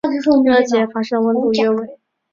[0.43, 1.99] 热解发生的温度约为。